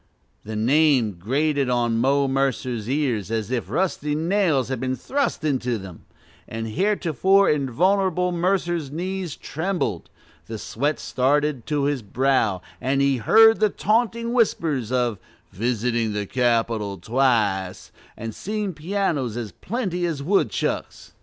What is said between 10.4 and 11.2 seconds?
the sweat